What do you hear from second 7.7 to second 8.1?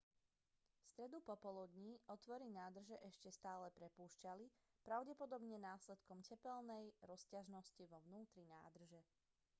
vo